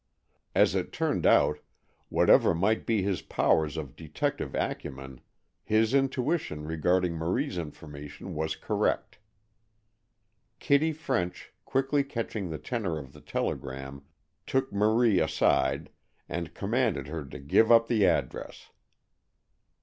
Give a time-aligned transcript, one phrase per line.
[0.55, 1.59] As it turned out,
[2.09, 5.21] whatever might be his powers of detective acumen,
[5.63, 9.19] his intuition regarding Marie's information was correct.
[10.57, 14.01] Kitty French, quickly catching the tenor of the telegram,
[14.47, 15.91] took Marie aside,
[16.27, 18.71] and commanded her to give up the address.